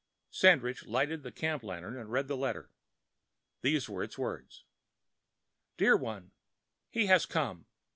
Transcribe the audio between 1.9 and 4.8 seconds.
and read the letter. These were its words: